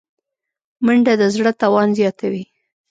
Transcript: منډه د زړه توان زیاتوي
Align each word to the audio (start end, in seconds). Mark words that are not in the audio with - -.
منډه 0.85 1.13
د 1.21 1.23
زړه 1.35 1.51
توان 1.61 1.89
زیاتوي 1.99 2.43